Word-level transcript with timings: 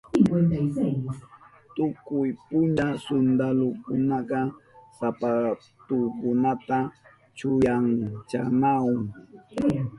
Tukuy 1.75 2.29
puncha 2.47 2.87
suntalukunaka 3.05 4.39
sapatukunata 4.97 6.77
chuyanchanahun. 7.37 8.99